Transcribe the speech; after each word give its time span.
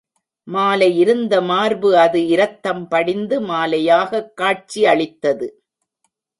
மாலை 0.47 0.97
இருந்த 0.97 1.41
மார்பு 1.41 1.97
அது 1.97 2.27
இரத்தம் 2.27 2.87
படிந்து 2.87 3.41
மாலையாகக் 3.41 4.33
காட்சி 4.33 4.85
அளித்தது. 4.85 5.47